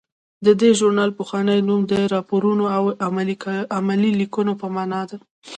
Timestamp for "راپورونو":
2.13-2.65